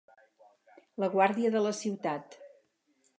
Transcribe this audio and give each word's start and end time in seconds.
La 1.03 1.09
guàrdia 1.17 1.51
de 1.57 1.61
la 1.67 1.73
ciutat. 1.83 2.39